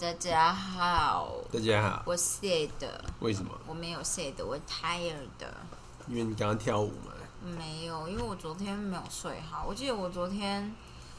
[0.00, 2.68] 大家好，大家好，我 sad，
[3.18, 3.50] 为什么？
[3.66, 5.26] 我没有 sad，我 tired。
[6.06, 7.12] 因为你刚刚跳舞嘛。
[7.58, 9.64] 没有，因为我昨天没有睡好。
[9.66, 10.72] 我记得我昨天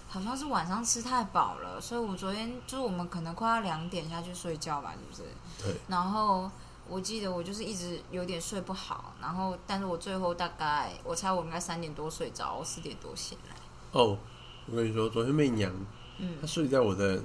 [0.07, 5.23] 好像是晚上吃太饱了，所以我昨天就是我们可能快要两点下去睡觉吧，是不是？
[5.61, 5.82] 对。
[5.89, 6.50] 然后
[6.88, 13.55] 我记得我就是一直有点睡不好，然后但是我最后大概我猜我应该三点多睡着，我四点多醒来。
[13.91, 14.18] 哦，
[14.68, 15.69] 我跟你说，昨天媚娘，
[16.19, 17.21] 嗯，她睡在我的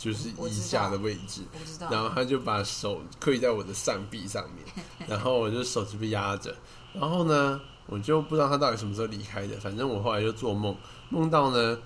[0.00, 1.42] 就是我知道腋下的位置。
[1.90, 4.64] 然后他就把手跪在我的上臂上面，
[5.06, 6.56] 然后我就手就被压着，
[6.94, 10.74] 然后呢，我就不知道他到底什么时候离开的，反正我后来就做梦，
[11.10, 11.78] 梦到呢，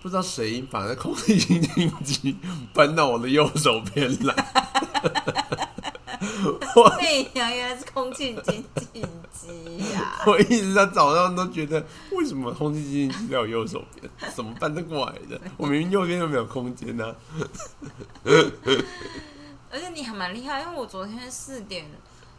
[0.00, 2.36] 不知道谁把那空气清净机
[2.72, 4.34] 搬到我的右手边来。
[6.74, 10.20] 我媚娘原来是空气经济机呀！
[10.26, 14.10] 我一直在早上都觉得，为什么空气清净机在我右手边？
[14.34, 15.40] 怎么搬得过来的？
[15.56, 17.14] 我明明右边都没有空间呢、
[19.70, 21.84] 而且你还蛮厉害，因为我昨天四点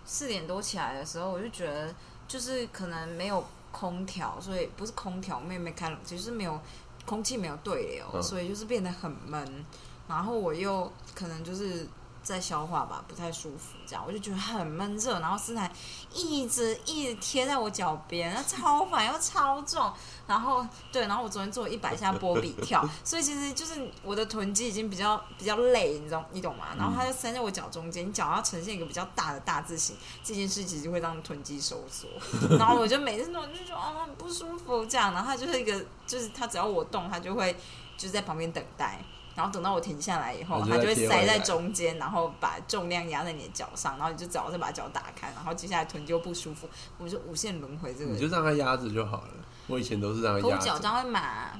[0.06, 1.94] 四点多起来的时候，我就觉得
[2.28, 6.60] 就是可能没有空调，所以不是空调，我们也没开冷气，就是没有
[7.06, 9.66] 空气没有对流，嗯所以就是变得很闷。
[10.08, 11.88] 然后我又可能就是
[12.22, 15.20] 在消化吧，不太舒服，这样我就觉得很闷热。
[15.20, 15.72] 然后斯坦
[16.14, 19.92] 一直一直贴在我脚边，那 超烦又超重。
[20.28, 26.68] 然后对，然后我昨天做了一百下波比跳， 所以其实就是我的臀肌已经比较比较累，你知道你懂吗？
[26.78, 32.08] 然后它就塞在我脚中间，你脚要呈现一个比较大的大字形，这件事其实会让臀肌收缩。
[32.60, 37.54] 然后我就每次弄就觉得啊很不舒服这样，然后它就是一个就是它只要我动，它就会
[37.98, 39.04] 就是在旁边等待。
[39.40, 48.20] 然后等到我停下来以后，它它就就会塞在中间，然后把重量压在你的脚上，然后你就只好再把脚打开，然后接下来臀就不舒服，我就无限轮回这个你。
[48.20, 49.32] 就让它压着就好了。
[49.68, 51.52] 我以前都是让它压我脚这样会麻，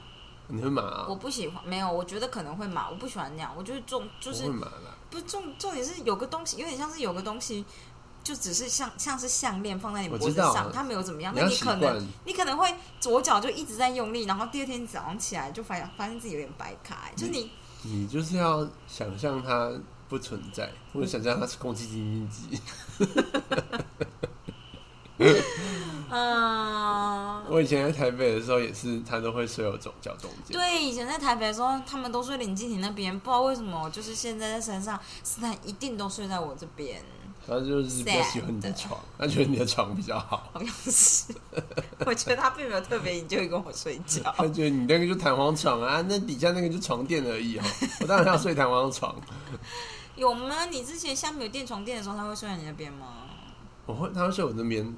[0.50, 1.06] 你会麻、啊？
[1.08, 1.66] 我不喜欢。
[1.66, 3.54] 没有，我觉得可能会麻，我不喜欢那样。
[3.56, 4.98] 我就是重就是会麻啦。
[5.10, 7.64] 不是重重点是有个东西，有点像是有个东西，
[8.22, 11.34] 就只是像像是项链放在你脖子上，它没有怎么样。
[11.34, 12.06] 那你可能。
[12.26, 17.52] 你可能会左脚就一直在用力，然后第二天早上起来就发现发现自己有点白卡、欸，就是你
[17.84, 19.72] 你就是要想象它
[20.08, 22.62] 不存在，或者想象它是空气清新机。
[25.18, 25.36] 嗯。
[27.50, 30.56] 我以前在台北的时候也是，他都会睡我脚脚中间。
[30.56, 37.02] 对，以前在台北的时候，他们都睡林敬亭那边，不知道为什么，就是现在在山上，斯坦一定都睡在我这边，
[37.50, 41.34] 然后就是比较喜欢你的床，他觉得你的床比较好，好像是。
[42.06, 44.22] 我觉得他并没有特别研究跟我睡觉。
[44.38, 47.64] 他觉得你那个就弹簧床啊，那底下那个就床垫而已哦。
[48.02, 49.16] 我当然要睡弹簧床，
[50.16, 50.66] 有吗？
[50.66, 53.08] 你之前下面有垫床垫的时候，他会睡在你那边吗？
[53.88, 54.96] 我会他会睡我那边，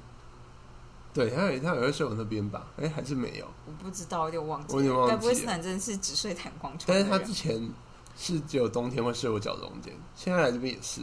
[1.13, 2.67] 对，他也他也会睡我那边吧？
[2.75, 3.47] 哎、还是没有？
[3.65, 4.77] 我不知道，有点忘记了。
[4.77, 6.83] 我有点忘记了该不会斯坦真的是只睡弹簧床？
[6.87, 7.71] 但是他之前
[8.17, 10.99] 是只有冬天会睡我脚中间，现在来这边也是。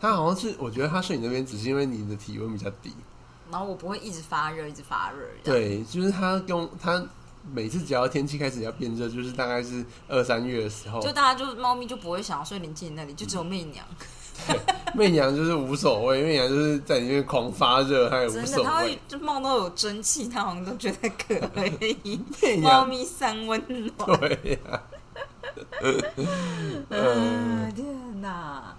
[0.00, 2.92] 他好像是，我觉得他睡你那边只是因为你的体温比较低。
[3.50, 5.18] 然后我不会一直发热，一直发热。
[5.42, 7.04] 对，就是他用他
[7.52, 13.84] 每次只要天气开始要变热，就是大概是二三月的时候，就大家就猫咪就不会想要睡林静那里，就只有媚娘。
[14.94, 18.98] 媚娘就是无所谓，媚娘就是在里面狂发热，她也无真的，所它会。
[19.06, 21.34] 就梦到有蒸汽，它好像都觉得可
[21.86, 22.20] 以。
[22.42, 24.18] 媚猫咪三温暖。
[24.18, 24.82] 对呀、
[26.88, 28.74] 嗯， 天哪！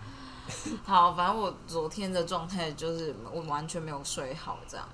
[0.84, 4.88] 好，反正我昨天的状态就是我完全没有睡好，这样。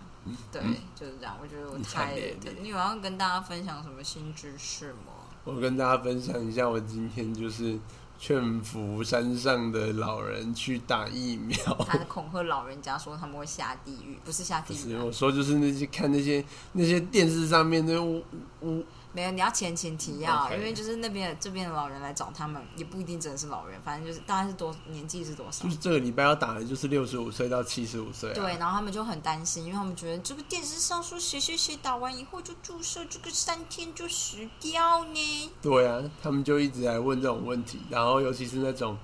[0.52, 0.62] 对，
[0.96, 1.36] 就是这样。
[1.42, 2.16] 我觉得我太
[2.62, 5.14] 你有要跟大家分享什么新知识吗？
[5.44, 7.80] 我跟大家分享一下，我今天就是
[8.20, 11.58] 劝服山上的老人去打疫苗。
[11.90, 18.24] 他恐吓老人家说他们会下地狱，不是下地狱啊、是我说，就是那些看那些那些电视上面那乌
[18.62, 25.70] 乌，没有，你要前情提要因为就是那边这边的老人来找他们，也不一定真的是老人，反正就是大概是多年纪是多少就。
[25.70, 28.34] 是这个礼拜要打的就是六十五岁到七十五岁、啊。
[28.34, 35.52] 对，然后他们就很担心，因为他们觉得这个电视上说谁谁谁打完以后就注射这个三天就死掉呢。
[35.62, 38.98] 对啊，他们就一直来问这种问题，然后尤其是那种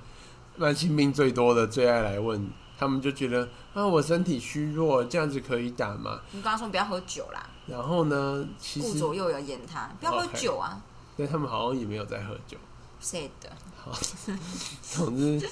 [0.56, 2.50] 慢性病最多的，最爱来问，
[2.80, 6.22] 他们就觉得啊，我身体虚弱，这样子可以打吗？
[6.32, 10.82] 你跟他说不要喝酒啦，然后呢，其实顾左右而言他，不要喝酒啊。
[11.16, 12.58] 对他们好像也没有在喝酒。
[13.00, 13.50] 谁的？
[14.82, 15.50] 总之，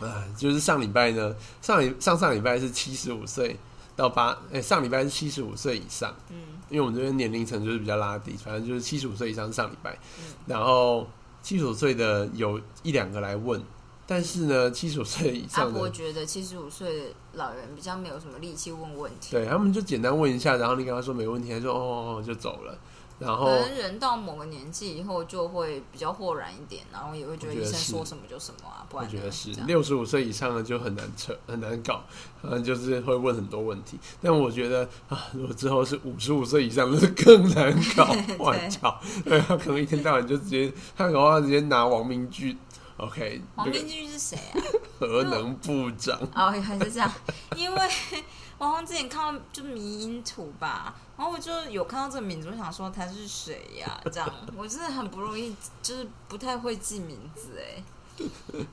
[0.00, 3.56] 啊，就是上礼拜呢，上礼上上礼拜是七十五岁
[3.94, 6.36] 到八，哎、上礼拜是七十五岁以上，嗯，
[6.68, 11.06] 因为我们这边年龄层就是比较拉低，反正就是七十五岁以上是上礼拜，嗯然后
[11.42, 13.62] 七十五岁的有一两个来问，
[14.06, 17.04] 但是呢，七十五岁以上的，觉得七十五岁的
[17.34, 19.32] 老人比较没有什么力气问问题。
[19.32, 22.76] 对他们就简单问一下，然后你跟他说没问题，他说哦哦哦就走了。
[23.16, 32.02] 然后可能人到某个年纪以后就会比较豁然一点，然后也会觉得医生说什么就什么啊，不然呢我觉得是六十五岁以上的就很难扯，很难搞，
[32.42, 33.96] 嗯，就是会问很多问题。
[34.20, 38.12] 但我觉得啊，如果之后是五十五岁以上，那是更难搞。
[38.36, 42.56] 我操，对他可能一天到晚就直接，他搞不好直接拿王明居
[42.96, 44.60] ，OK，黄那个明君是谁啊？
[44.98, 47.10] 核能部长，哦，还是这样，
[47.56, 47.88] 因为
[48.58, 57.82] 王红之前看到就迷因图吧，然后我就有看到这个名字，我想说他是谁呀、这样，我真的很不容易，就是不太会记名字哎。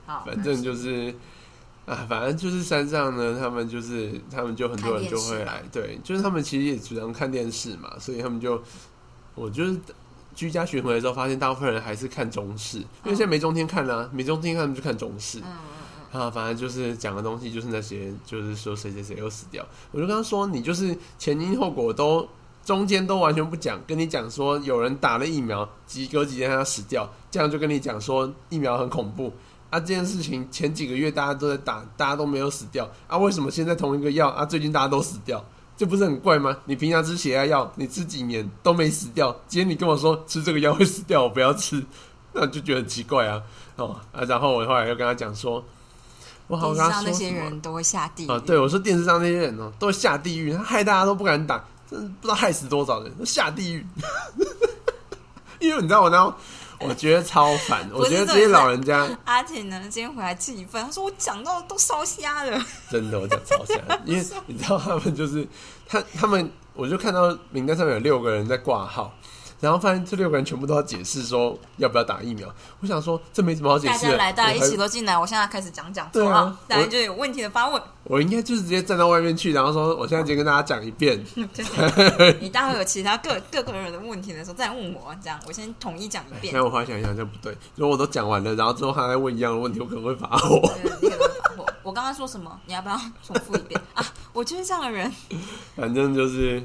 [0.06, 1.14] 好， 反正就是。
[1.84, 8.62] 啊，反正就是山上呢，他们就是他们就很多人就会来，对，就是他们其实也只能看电视嘛，所以他们就，
[9.34, 9.80] 我就是
[10.36, 15.46] 居家巡回的时候，发现大部分人还是看中视，因为现在没中天看啦、没中天看就看中视，嗯
[16.14, 22.28] 嗯啊，反正就是讲的东西就是那些，就是说谁谁谁又死掉，我就跟他说，你就是前因后果都
[22.64, 29.34] 中间都完全不讲，跟你讲说有人打了疫苗，几隔几天他死掉，这样就跟你讲说疫苗很恐怖。
[29.70, 32.86] 啊，这件事情前几个月大家都在打，大家都没有死掉。
[33.08, 35.42] 啊，为什么现在同一个药啊，最近大家都死掉？
[35.82, 36.56] 这不是很怪吗？
[36.66, 41.84] 你平常吃血压药，你吃几年都没死掉，今天你跟我说吃这个药会死掉，我不要吃，
[42.34, 43.42] 那就觉得很奇怪啊。
[43.78, 45.66] 哦啊，然后我后来又跟他讲说，
[46.46, 48.30] 我好嗯，像跟他电视上那些人都会下地狱。
[48.30, 53.84] 啊，对，我说电视上那些人哦，都会下地狱，他害大家都不敢打，真不知道害死多少人，下地狱。
[55.58, 56.32] 因为你知道我然后
[56.84, 62.60] 我觉得超烦，我觉得这些老人家 阿婷呢，今天回来气愤，他说我讲到都烧瞎了。
[62.90, 63.76] 真的我讲超瞎，
[64.06, 65.48] 因为你知道他们就是
[65.88, 69.14] 他他们，我就看到名单上面有六个人在挂号。
[69.62, 74.06] 然后发现这六个人全部都要解释说要不要打疫苗，我想说这没什么好解释。
[74.06, 77.82] 大家来，大家一起都进来，我现在开始讲讲对啊大家就有问题的发问。
[78.04, 81.24] 我应该就是直接站到外面去，然后说我现在直接跟大家讲一遍
[82.42, 86.62] 你待会有其他各各个人的问题的时候再来问我，这样我先统一讲一遍现在。
[86.62, 87.56] 我后来想一想，这不对。
[87.76, 90.60] 如果我都讲完了，然后之后他再问一样的问题，我可能会罚我。
[90.82, 91.66] 对你可能会发火。
[91.84, 92.60] 我刚刚说什么？
[92.66, 94.04] 你要不要重复一遍啊？
[94.34, 95.12] 我就是这样的人。
[95.78, 96.64] 反正就是，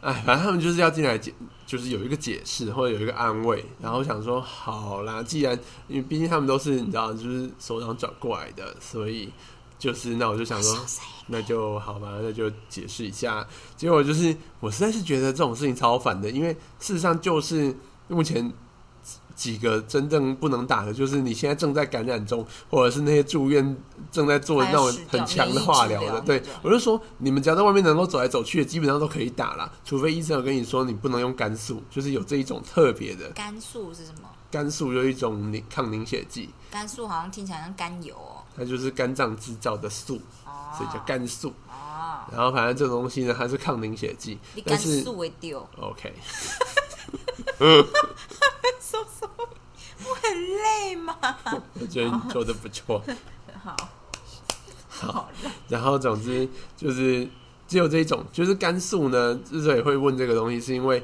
[0.00, 1.32] 哎，反正他们就是要进来解，
[1.70, 3.64] 就是有一个解释或者有一个安慰。
[3.80, 5.56] 然后想说，好啦，既然
[5.86, 9.30] 因为毕竟他们都是你知道，就是首长转过来的，所以
[9.78, 10.76] 就是那我就想说，
[11.28, 13.46] 那就好吧，那就解释一下。
[13.76, 17.72] 结果就是，我实在是觉得这种事情超烦的，因为事实上就是
[18.08, 18.52] 目前
[19.40, 23.74] 几个真正不能打的，就是你现在正在感染中，或者是那些住院
[24.12, 26.20] 正在做那种很强的化疗的。
[26.20, 34.28] 对，我就说你们只要在外面能够走来走去的，基本上都可以打啦，除非医生有跟你说你不能用肝素，就是有这一种特别的肝素是什么？
[34.50, 38.44] 肝素，有一种凝抗凝血剂，肝素好像听起来像甘油哦。
[38.54, 41.48] 它就是肝脏制造的素，哦所以叫肝素。
[41.66, 45.66] 哦，然后反正这种东西呢，它是抗凝血剂，你但是肝素会丢。
[45.80, 46.12] OK，
[48.80, 49.48] 说什么？
[50.08, 50.22] 我很
[50.56, 51.16] 累吗？
[51.80, 53.02] 我觉得你做的不错。
[53.62, 53.76] 好，
[54.88, 55.30] 好，
[55.68, 57.28] 然后总之就是
[57.68, 61.02] 只有这一种，就是甘肃呢，之所以会问这个东西，是因为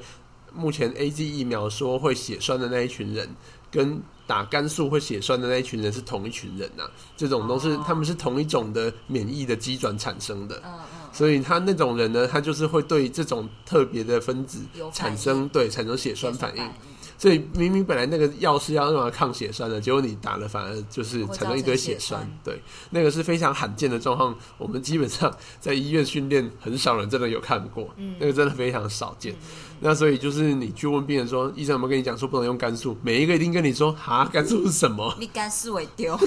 [0.55, 3.29] 目前 A Z 疫苗说会血栓的那一群人，
[3.70, 6.84] 跟打肝素会血栓的那一群人是同一群人呐、
[7.17, 7.84] 这种都是、哦。
[7.87, 10.56] 他们是同一种的免疫的机转产生的。
[10.64, 14.58] 嗯嗯，所以他那种人呢，他就是会对这种特别的分子
[14.93, 16.62] 产生对产生血栓反应。
[16.62, 16.71] 应，，
[17.16, 24.37] 所以明明本来那个药是要用来抗血栓的，结果你打了反而就是产生一堆血栓对，那个是非常罕见的状况。
[24.59, 28.16] 我们基本上在医院训练，很少人真的有看过，嗯。
[28.18, 29.35] 那个真的非常少见。
[29.80, 32.97] 那所以就是你去问病人说，医生有没有跟你讲说不能用肝素？
[33.02, 35.14] 每一个一定跟你说，哈，肝素是什么？
[35.18, 36.18] 你肝素会丢。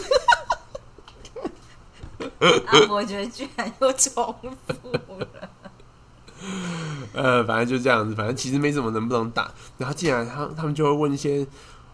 [2.40, 2.74] 啊！
[2.90, 4.36] 我觉得居然又重
[4.68, 5.28] 复了。
[7.14, 9.52] 呃，反正就这样子，反正其实没什么能不能打。
[9.78, 11.46] 然后既然他他们就会问一些，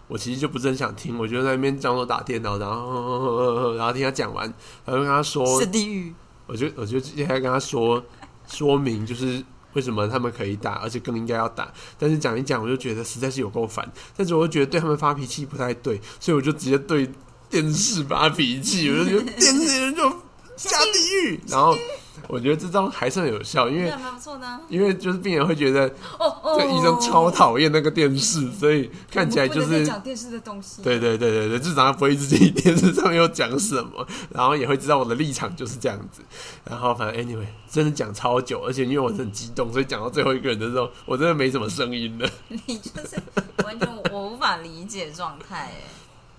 [0.08, 4.46] 我其实就不是很想听，我就在那边装作打电脑，然后然后听他讲完，
[4.86, 6.14] 然后跟他说是，地狱。
[6.48, 8.04] 我就我就接下来跟他说
[8.48, 9.44] 说明，就是
[9.76, 11.72] 为什么他们可以打，而且更应该要打。
[12.00, 17.08] 但是讲一讲，我就觉得实在是有够烦，但是我又觉得对他们发脾气不太对，所以我就直接对
[17.50, 20.10] 电视发脾气，我就觉得电视人就
[20.58, 21.40] 下地狱。
[21.48, 21.78] 然后
[22.28, 24.36] 我觉得这招还算有效，因为对，蛮不错。
[24.68, 25.88] 因为就是病人会觉得
[26.20, 30.82] 哦哦，这医生超讨厌那个电视，所以看起来就是再讲电视的东西。
[30.82, 36.22] 对对对对对，至少他不会一直记电视上面又讲什么，然后也会知道我的立场就是这样子。
[36.66, 42.30] 然后反正 anyway，真的讲超久，而且因为我是很激动，所以讲到最后一个人的时候， 我真的没什么声音了。
[42.50, 43.18] 你就是
[43.64, 45.72] 完全我无法理解状态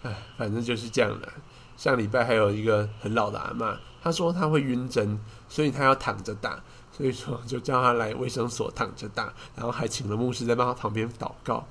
[0.02, 0.10] 哎。
[0.10, 1.28] 哎，反正就是这样的。
[1.76, 6.62] 上礼拜还有一个很老的阿嬷，她说她会晕针，所以他要躺着打。
[6.96, 11.66] 所以说就叫他来卫生所躺着打，然后还请了牧师在帮他旁边祷告。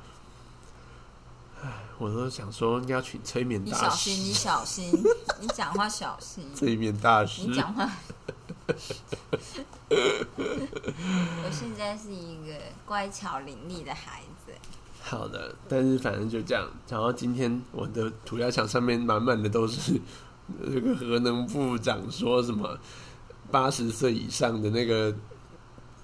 [1.64, 1.68] 唉，
[1.98, 5.04] 我都想说应该要请催眠你大小心，你，小心，
[5.42, 7.56] 你讲话小心，催眠大师你。
[7.56, 7.90] 讲话。
[9.90, 12.54] 我现在是一个
[12.86, 14.52] 乖巧伶俐的孩子，
[15.02, 16.70] 好的，但是反正就这样。
[16.88, 20.00] 然后今天我的涂鸦墙上面满满的都是
[20.72, 22.78] 这个核能部长说什么
[23.52, 25.16] 八十岁以上的那个，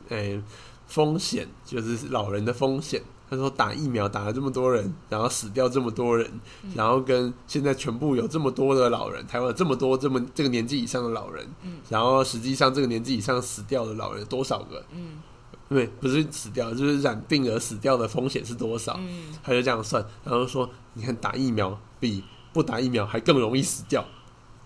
[0.10, 0.42] 诶、
[0.88, 3.02] 风险就是老人的风险。
[3.30, 6.30] 他说打疫苗打了这么多人，然后死掉这么多人，
[6.76, 14.84] 然后跟现在全部有这么多的老人，台湾有这么多这么这个年纪以上的老人，嗯然后实际上这个年纪以上死掉的老人有多少个？
[14.92, 15.22] 嗯
[15.70, 18.98] 对，不是死掉，就是染病而死掉的风险是多少？
[19.00, 22.22] 嗯，他就这样算，然后说，你看打疫苗比
[22.52, 24.04] 不打疫苗还更容易死掉，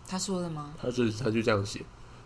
[0.07, 0.73] 他说的吗？
[0.81, 1.85] 他就他就这样写，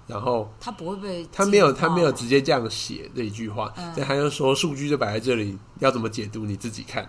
[0.10, 3.94] 然后他不会被他没有他没有直接这样写这一句话，嗯。
[3.96, 7.08] 但他就说数据就摆在这里，要怎么解读你自己看。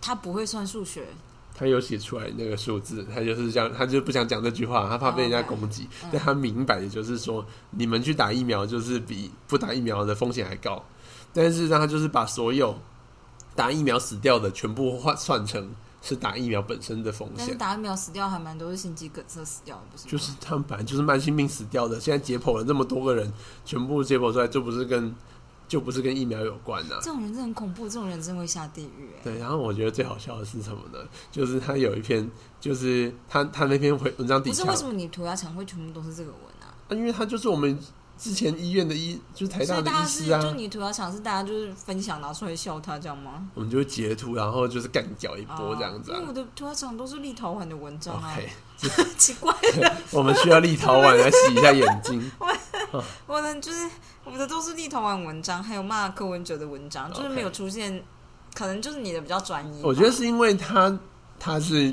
[0.00, 1.06] 他不会算数学，
[1.54, 5.86] 他有写出来那个数字，他就是这样，他就不想讲这句话，他怕被人家攻击。
[6.02, 6.08] 嗯。
[6.10, 10.82] 但他明白的就是说，你们去打疫苗就是比不打疫苗的风险还高，
[11.34, 12.74] 但是让他就是把所有
[13.54, 15.70] 打疫苗死掉的全部换算成
[16.02, 17.36] 是打疫苗本身的风险。
[17.38, 20.10] 但是打疫苗死掉还蛮多是心肌梗塞死掉的，不是吗？
[20.10, 23.32] 就是他们本来就是慢性病死掉的，现在解剖了这么多个人，
[23.64, 25.14] 全部解剖出来，就不是跟
[25.68, 29.20] 就不是跟疫苗有关呐、这种人真的很恐怖，这种人真的会下地狱哎。
[29.24, 30.98] 对，然后我觉得最好笑的是什么呢？
[31.30, 32.30] 就是他有一篇，
[32.60, 36.68] 就是他他那篇回文章底下，不是为什么你涂鸦墙会全部都是这个文啊？
[36.88, 37.78] 啊因为他就是我们
[38.22, 43.48] 之前医院的医，就是台大的医师啊是就，你涂鸦墙是大家就是分享拿出来笑他这样吗？
[43.52, 46.28] 我们就会截图，然后就是干掉一波这样子啊哦因为。
[46.28, 48.38] 我的涂鸦墙都是立陶宛的文章啊
[49.18, 49.52] 奇怪，
[50.12, 52.30] 我们需要立陶宛来洗一下眼睛。
[53.26, 53.90] 我的就是
[54.24, 58.04] 我的都是立陶宛文章，还有骂柯文哲的文章，就是没有出现，
[58.54, 59.82] 可能就是你的比较专业。
[59.82, 60.96] 我觉得是因为他
[61.40, 61.92] 他是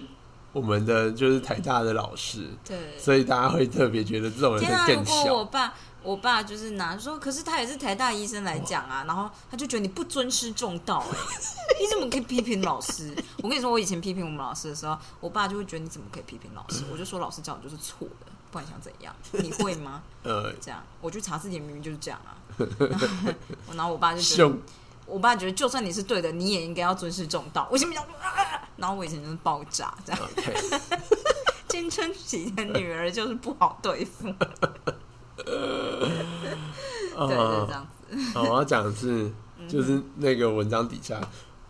[0.51, 2.77] 我们的就是台大的老师，对。
[2.97, 4.85] 所以大家会特别觉得这种人天啊！
[4.85, 5.45] 会更如果我小。
[5.45, 5.73] 爸，
[6.09, 11.17] 我爸就是拿说，可是他也是台大医生来讲啊，然后他就觉得你不尊师重道、哎，
[11.79, 13.15] 你怎么可以批评老师？
[13.43, 16.83] 我跟你说，我以前批评我们老师的时候，我爸就会觉得你怎么可以批评老师？
[16.91, 19.15] 我就说老师教的就是错的，不管想怎样？
[19.33, 20.01] 你会吗？
[20.25, 22.33] 呃，这样，我去查字典，明明就是这样啊。
[23.75, 24.59] 然后我爸就觉得凶，
[25.05, 27.67] 我爸觉得就算你是对的，你也应该要尊师重道。
[27.69, 30.21] 我心里想说，啊、然后我以前就是爆炸，这样
[31.67, 34.33] 青春期的女儿就是不好对付，
[35.45, 37.89] 对，就是呃这，样子。
[38.35, 39.31] 哦我要讲的是，
[39.67, 41.21] 就是那个文章底下，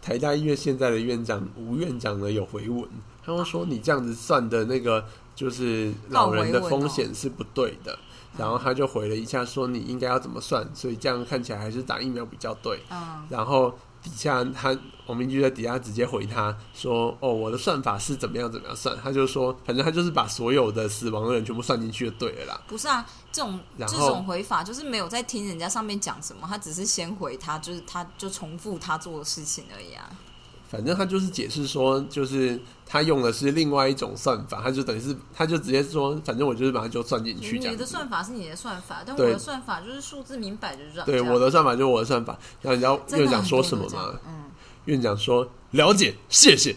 [0.01, 2.87] 台大医院现在的院长吴院长呢有回文，
[3.23, 7.97] 他们说你这样子算的那个就是老人的风险是不对的，
[8.37, 12.79] 然后他就回了一下说你应该要怎么算，所以这样看起来还是打疫苗比较对。
[12.89, 14.77] 嗯，然后底下他
[15.07, 22.61] 王明居在底下直接回他说：“哦，我的算法是怎么样怎么样算。”他就说，反正他就是把所有的死亡的人全部算进去就对了啦。
[22.67, 30.09] 不是啊，这种这种回法就是没有在听人家上面讲什么，他只是先回他，就是他就重复他做的事情而已啊。
[30.69, 37.73] 反正他就是解释说，就是他用的是另外一种算法，他就等于是他就直接说，反正我就是把它就算进去这样。
[37.73, 41.05] 你的算法是你的算法，但我的算法就是数字明摆就是这样。
[41.07, 42.37] 对我的算法就是我的算法。
[42.61, 44.13] 然后你知道院长说什么吗？
[44.27, 44.43] 嗯，
[44.85, 46.75] 院长说了解，谢谢。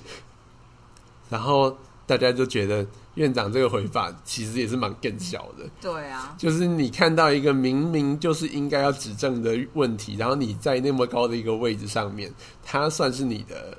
[1.29, 5.69] 然后大家就觉得院长这个回法其实也是蛮更小的。
[5.83, 12.33] 对啊，就是你看到一个明明就是应该要指正的问题，然后你在那么高的一个位置上面，
[12.63, 13.77] 他算是你的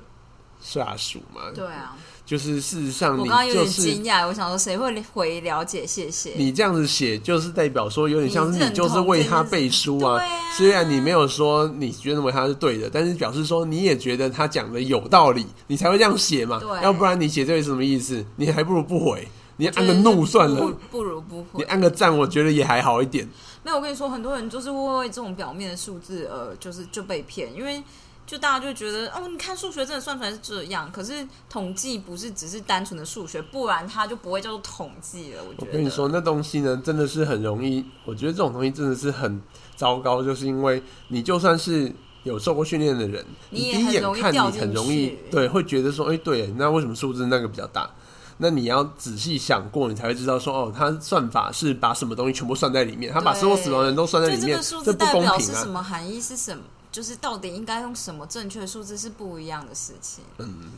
[0.64, 1.42] 下属嘛？
[1.54, 1.96] 对啊。
[2.26, 5.86] 就是事实上你我刚刚有点就是惊讶，我想说谁会回了解？
[5.86, 6.32] 谢谢。
[6.36, 10.18] 你这样子写，就是代表说有点像是你就是为他背书啊。
[10.18, 16.58] 啊虽然你没有说你认为他是对的，但是表示说你也觉得他讲的有道理，你才会这样写嘛。
[16.58, 18.24] 对要不然你写这个什么意思？
[18.36, 19.28] 你还不如不回，
[19.58, 21.62] 你按个怒算了，不如不回你。
[21.64, 23.28] 按个赞，我觉得也还好一点。
[23.62, 27.82] 没有，我跟你说，很多人就是会为这种表面的数字，呃，就是就被骗，因为
[28.26, 35.42] 就大家就觉得，哦，你看数学真的算出来是这样，可是统计不是只是单纯的数学，不然它就不会叫做统计了。
[35.42, 37.84] 我觉得，我跟你说，那东西呢，真的是很容易。
[38.04, 39.40] 我觉得这种东西真的是很
[39.76, 47.90] 糟糕，就是因为你就算是有受过训练的人，你也第一眼看你很容易对，会觉得说，哎、对，那为什么数字那个比较大？
[48.38, 55.68] 那你要仔细想过，你才会知道说，哦，他算法是把什么东西全部算在里面，他把所有死亡人都算在里面就这不公平啊表是什！
[55.68, 56.20] 么含义？
[56.20, 56.62] 是什么？
[56.94, 60.22] 就是到底应该用什么正确的数字是不一样的事情。
[60.38, 60.70] 嗯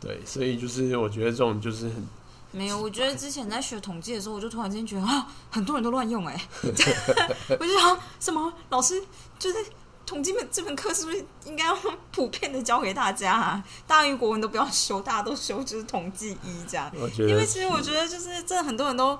[0.00, 2.04] 对，所以就是我觉得这种就是很
[2.50, 6.48] 没有，我觉得之前在学统计的时候，我就突然间觉得啊， 很多人都乱用哎、
[7.60, 9.00] 我就想什么老师
[9.38, 9.64] 就是
[10.04, 11.78] 统计本这门课是不是应该要
[12.10, 13.64] 普遍的教给大家啊？
[13.86, 16.90] 大英国文都不要修，大家都修就是统计一这样。
[16.98, 19.16] 我觉得因为其实我觉得就是真的很多人都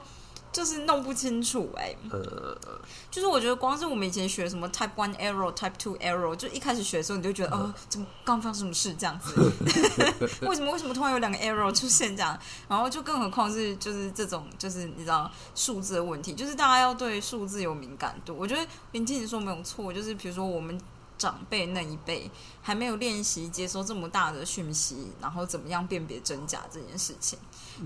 [0.52, 2.58] 就是弄不清楚哎、呃，
[3.10, 9.34] 就是我觉得光是我们以前学什么 Type One Error、Type Two Error，就一开始学的时候你就觉得哦，怎么刚发生什么事这样子？
[10.42, 12.38] 为什么为什么突然有两个 error 出现这样？
[12.68, 18.34] 然后就更何况是就是这种就是你知道数字的问题，就是大家要对数字有敏感度。
[18.36, 20.80] 我觉得林静你说没有错，就是比如说我们。
[21.20, 22.30] 长辈那一辈
[22.62, 27.38] 还没有练习接收这么大的讯息，然后怎么样辨别真假这件事情，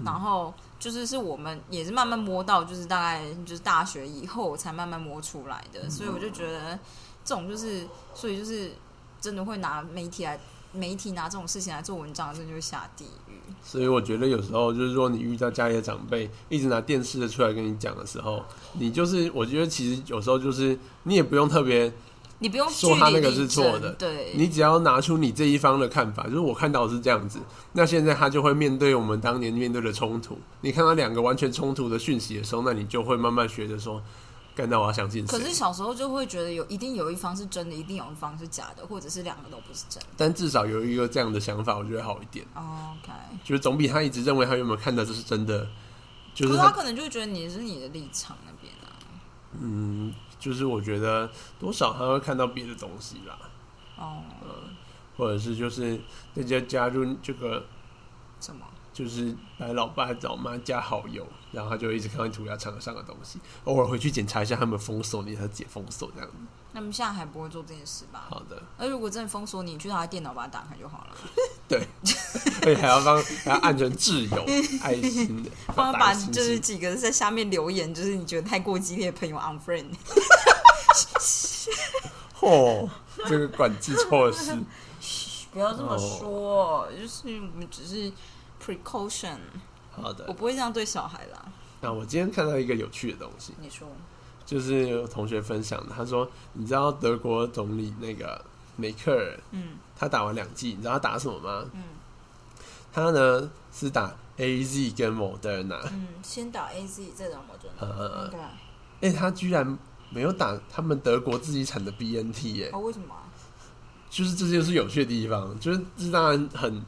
[0.04, 0.54] 然后
[0.84, 6.78] 就是是我们也是慢慢摸到，就是大概就是大学以后才慢慢摸出来的，所以我就觉得
[7.24, 8.72] 这种就是，所以就是
[9.18, 10.38] 真的会拿媒体来
[10.74, 13.32] 媒体拿这种事情来做文章，真的就会下地狱。
[13.62, 21.90] 所以我觉得有时候就是说，你遇到家里的长辈一直拿电视的出来跟你讲的时候，你就是我觉得其实有时候就是你也不用特别，
[22.44, 27.38] 你不用说他那个是错的对，你只要拿出你这一方的看法，就是我看到的是这样子，
[27.72, 30.36] 那现在他就会面对我们当年面对的冲突。
[30.60, 34.02] 你看到两个完全冲突的讯息的时候，那你就会慢慢学着说，
[34.54, 35.54] 干到我要相信谁可是。
[35.54, 40.08] 小时候就会觉得有一定有一方是真的，一定有一方是假的，或者是两个都不是真的。
[40.18, 43.10] 但至少有一个这样的想法，我觉得好一点，哦 OK，
[43.42, 45.66] 就是总比他一直认为他有没有看到这是真的，
[46.34, 48.92] 就是他可能就会觉得你是你的立场那边啊。
[49.58, 50.12] 嗯，
[50.44, 53.38] 就是我觉得多少他会看到别的东西啦。
[53.96, 54.48] 哦，呃
[55.16, 55.98] 或者是就是
[56.34, 57.64] 大家加入这个，
[58.38, 58.66] 什么？
[58.92, 66.36] 就是来老爸老妈加好友，然后他就一直看到涂鸦墙上的东西，偶尔回去检查一下他们封锁你，他解封锁这样子。
[66.76, 68.26] 那么现在还不会做这件事吧？
[68.28, 71.16] 好的，那如果真的封锁你，你去他的电脑把它打开就好了。
[71.68, 71.86] 对，
[72.62, 74.44] 而且还要帮还要按成挚友
[74.82, 79.86] 爱心的，帮他把就是几个在下面留言，就是你觉得太过激烈的朋友 unfriend。
[82.40, 82.90] 哦、
[83.26, 84.58] 这个管制措施。
[85.52, 88.12] 不要这么哦说，就是我们只是
[88.60, 89.38] precaution，
[89.92, 91.40] 好的我，不会这样对小孩啦。
[91.80, 93.86] 那我今天看到一个有趣的东西，你说，
[94.44, 98.44] 就是有同学分享的，他说，你知道德国总理那个
[98.76, 101.64] 梅克尔，嗯他打完两剂，你知道他打什么吗？
[101.72, 101.82] 嗯。
[102.92, 108.52] 他呢是打 A Z 跟 Moderna，嗯，先打 A Z 再打莫德呃，对啊，
[109.00, 109.76] 哎、他居然
[110.10, 113.26] 没有打他们德国自己产的 B N T 耶、哦，为什么啊？
[114.08, 116.80] 就是这就是有趣的地方，就是这当然很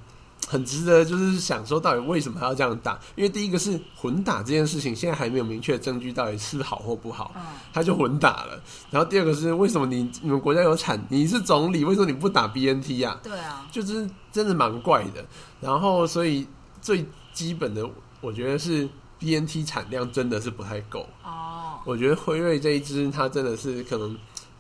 [0.47, 2.99] 很值得，就是想说到底为什么他要这样打？
[3.17, 8.63] 因为第一个是混打这件事情，现在还没有明确证据到底是好或不好，嗯，他就混打了。
[8.91, 13.19] 然后第二个是为什么你你们国家有产，你是总理，为什么你不打 B N T 啊？
[13.23, 15.25] 对啊，就是真的蛮怪的。
[15.61, 16.47] 然后所以
[16.81, 17.89] 最基本的，
[18.21, 21.09] 我觉得是 B N T 产量真的是不太够。
[21.25, 24.17] 哦，我觉得辉瑞这一支它真的是可能。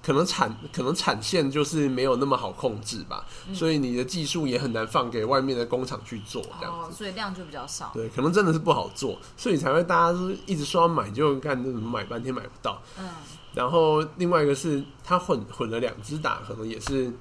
[0.06, 6.96] 可能产可能产线就是没有那么好控制吧，嗯所以你的技术也很难放给外面的工厂去做这样哦，子。
[6.96, 7.90] 所以量就比较少。
[7.92, 12.80] 对，可能真的是不好做，所以才会大家都一直说要买，就干那怎么买半天买不到。
[12.96, 13.08] 嗯，
[13.52, 17.12] 然后另外一个是它混混了两只打，可能也是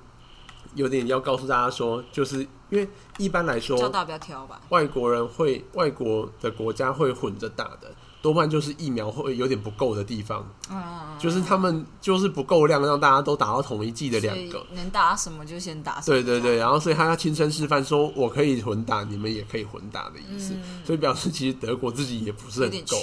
[0.75, 4.61] 有点要告诉大家说，就是因为一般来说叫大家不要挑吧。
[4.69, 7.91] 外国人会外国的国家会混着打的，
[8.25, 16.19] 多半就是疫苗会有点不够的地方，嗯，就是他们就是不够量，让大家都打到同一剂的两个能打什么就先打什么。
[16.19, 22.97] 对对对，然后所以他要亲身示范，说我可以混打，你们也可以混打的意思，嗯所以表示其实德国自己也不是很够。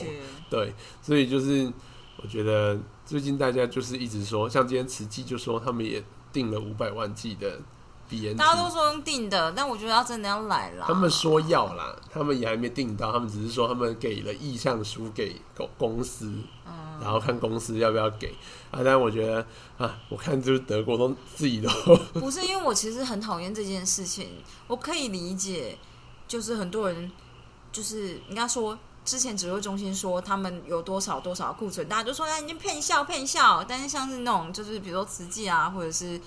[0.50, 1.72] 对，所以就是
[2.16, 7.60] 我觉得最近大家就是一直说，像今天慈济就说他们也订了五百万剂的
[8.12, 10.84] BNT，大家都说用定的，但我觉得他真的要来啦。
[10.86, 16.26] 他们说要啦，他们也还没定到，他们只是说他们给了意向书给公公司，
[16.66, 18.34] 嗯然后看公司要不要给
[18.70, 18.80] 啊。
[18.84, 19.46] 但我觉得
[19.78, 21.68] 啊，我看就是德国都自己都
[22.20, 24.28] 不是因为我其实很讨厌这件事情，
[24.66, 25.78] 我可以理解，
[26.28, 27.10] 就是很多人
[27.72, 28.78] 就是应该说。
[29.04, 33.64] 之前指挥中心说他们有多少多少库存，大家就说他已经骗笑骗笑。
[33.64, 36.20] 但是像是那种就是比如说慈济啊，或者是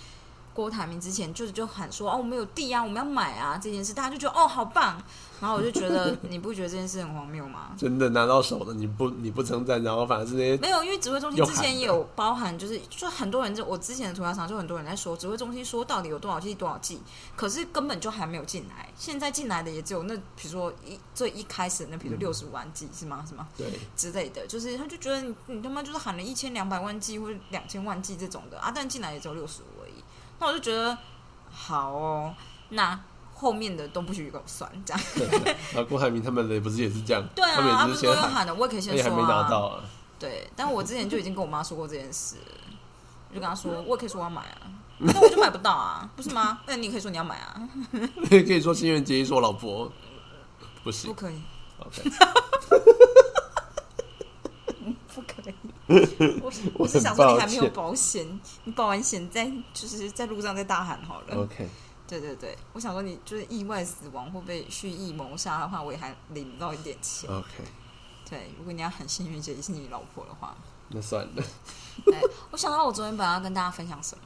[0.55, 4.99] 郭台铭之前就是就喊说哦我们有地啊，我们要买啊这件事，大家就觉得哦好棒。
[5.41, 7.71] 然后我就觉得 你不觉得这件事很荒谬吗？
[7.77, 17.01] 真的拿到手了，你不你不称赞，然后反而是那些没有，因为指挥中心之前也有包含，就是就很多人就我之前的涂鸦厂就很多人在说，指挥中心说到底有多少剂多少剂，
[17.35, 23.25] 可是根本就还没有进来，现在进来的也只有那比如说一最一开始那比如六十五万剂、是吗？
[23.27, 23.45] 是吗？
[23.57, 29.74] 对之类的，就是他就觉得你你他妈就是喊了一千两百万剂或者两千万剂这种的啊，但进来也只有六十五
[30.45, 30.95] 那我就觉得
[31.51, 32.33] 好哦，
[32.69, 32.99] 那
[33.33, 35.03] 后面的都不许给我算，这样。
[35.73, 37.23] 然后郭海明他们的不是也是这样？
[37.35, 39.49] 对啊，他们也他不是先喊，的，我也可以先说而且还没拿啊。
[39.49, 39.83] 到啊。
[40.19, 42.35] 对，但我之前就已经跟我妈说过这件事，
[43.33, 44.61] 就跟她说，我也可以说我要买啊，
[45.07, 46.59] 但我就买不到啊，不是吗？
[46.67, 47.59] 那你也可以说你要买啊，
[48.29, 49.91] 可以说新垣结衣说老婆
[50.83, 51.11] 不不行。
[51.15, 51.41] 可以
[51.79, 52.09] ，OK，不
[52.69, 52.94] 可以。
[55.87, 61.35] 我我是想说你还没有保险，你保完险再就是在路上再大喊好了。
[61.35, 61.69] OK，
[62.07, 67.29] 对对对，我想说你就是意外死亡或被蓄意谋杀的话，我也还领不到一点钱。
[67.29, 67.47] OK，
[68.27, 70.55] 对，如果你要很幸运，姐是你老婆的话，
[70.89, 71.43] 那算了。
[72.03, 72.19] 对，
[72.51, 74.23] 我想到我昨天本来要跟大家分享什么，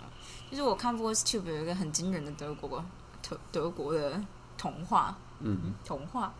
[0.49, 2.83] 就是我看 VoiceTube 有一个很惊人的德国
[3.21, 4.21] 德德国的
[4.57, 6.33] 童话，嗯，童话。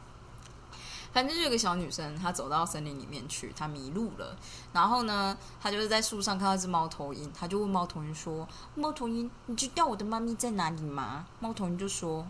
[1.12, 4.38] 反正就有个小女生，她走到森林里面去，她迷路了。
[4.72, 12.28] 然后呢，她就是在树上看到一只猫头鹰，她就问猫头鹰说：“猫头鹰，你知道我的妈咪在哪里吗？”猫头鹰就说：“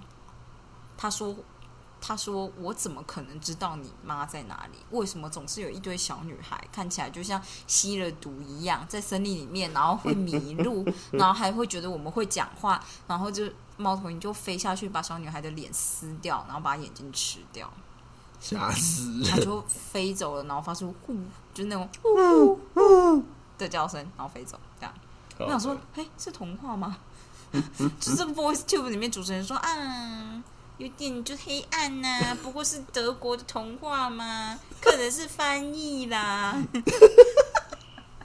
[0.97, 1.35] 他说，
[1.99, 4.77] 他说我怎么可能知道你妈在哪里？
[4.91, 13.43] 为什么总是有一堆小女孩看起来就像吸了毒一样，在森林里面，然后会迷路，然后还会觉得我们会讲话，然后就
[13.75, 17.69] 猫头鹰就飞下去把小女孩的脸撕掉，然后把眼睛吃掉。”
[18.39, 19.23] 吓死人。
[19.23, 21.15] 它就飞走了，然后发出呼，
[21.53, 23.23] 就是那种呼呼呼
[23.57, 24.59] 的叫声，然后飞走。
[24.79, 24.93] 这样，
[25.39, 26.97] 我想说，哎、是童话吗？
[27.99, 30.43] 就是 Voice Tube 里面主持人说啊，
[30.77, 34.59] 有点就黑暗呐、不过是德国的童话嘛？
[34.79, 36.55] 可能是翻译啦，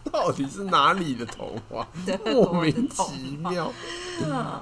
[0.13, 1.87] 到底是哪里的童话？
[2.07, 3.73] 德莫名其妙。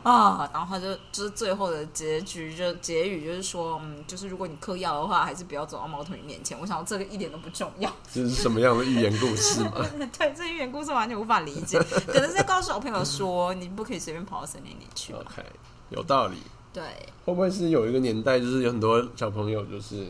[0.05, 0.49] 啊。
[0.53, 6.59] 然后他就就是最后的结局就结语就是说，嗯，就是如果你嗑药的话，还是不要走到猫头鹰面前。
[6.59, 7.93] 我想这个一点都不重要。
[8.13, 9.73] 这是什么样的寓言故事吗？
[10.19, 15.13] 对，这寓言故事完全无法理解，可能是在告诉小朋友说，你不可以随便跑到森林里去。
[15.13, 15.43] OK，
[15.91, 16.37] 有道理。
[16.73, 16.83] 对，
[17.27, 20.07] 会不会是有一个年代，就是有很多小朋友就是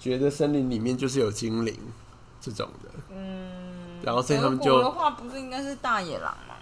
[0.00, 1.76] 觉得森林里面就是有精灵
[2.40, 3.55] 这种的，嗯，
[4.02, 6.54] 然后所以他们德国的就话不是应该是大野狼吗？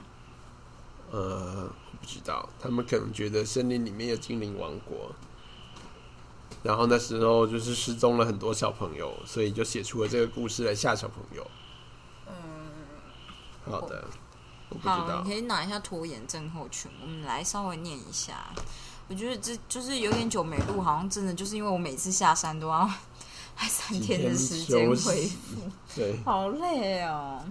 [1.11, 5.13] 呃，我不知道，他们可能觉得森林里面有精灵王国，
[6.63, 11.47] 然后那时候就是失踪了很多小朋友，所以就写出了这个故事来吓小朋友。
[12.27, 14.05] 嗯，好的，
[14.71, 18.47] 我不知好，道你可以拿一下拖延症候群，我们来稍微念一下。
[19.07, 22.91] 我觉得这就是有点久没录，好像真的就是因为我每次下山都要
[23.55, 25.61] 还三天的时间几天休息恢复。
[25.95, 27.43] 对， 好累哦。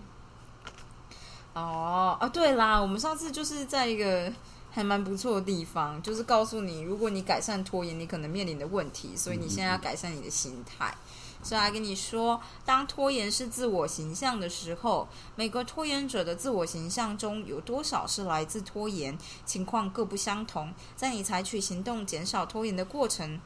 [1.54, 4.32] 哦啊，对啦，我们上次就是在一个
[4.72, 10.96] 还蛮不错的地方，就是告诉你，如果你改善拖延，你可能面临的问题，所以你现在要改善你的心态。
[11.44, 20.74] 所以还跟你说，当拖延是自我形象的时候，每个拖延者的自我形象中有多少是来自拖延，情况各不相同。
[20.96, 23.42] 在你采取行动减少拖延的过程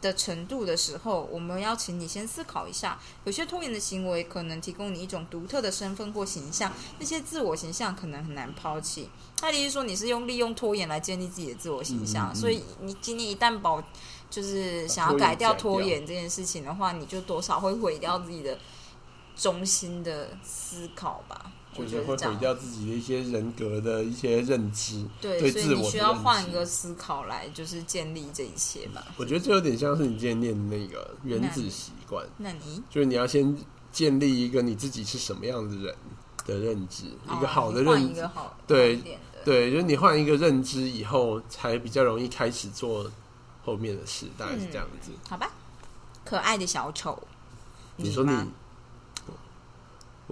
[0.00, 9.10] 的程度的时候，我们邀请你先思考一下，有些拖延的行为可能提供你一种独特的身份或形象，那些自我形象可能很难抛弃。
[9.36, 13.82] 他的意思说，你是用利用拖延来建立自己的自我形象，嗯嗯嗯所以你今天一旦保
[14.30, 18.58] 就是想要改掉拖延这件事情的话，你就多少会毁掉自己的
[19.36, 21.52] 中心的思考吧。
[21.76, 22.16] 我就是会。
[22.16, 29.04] 毁掉自己的一些人格的一些认知，对，对所以自我的你需要换一个思考来，就是建立这一切吧。
[29.16, 33.56] 我觉得这有点像是你今天念的那个原子习惯，那你就是你要先
[33.90, 35.94] 建立一个你自己是什么样的人
[36.46, 38.28] 的认知，一个好的认知一个。
[38.28, 39.00] 好对
[39.44, 43.10] 对，就是你换一个认知以后，才比较容易开始做
[43.64, 45.10] 后面的事，大概是这样子。
[45.28, 45.50] 好吧。
[46.22, 47.20] 可爱的小丑，
[47.96, 48.46] 你说你吗，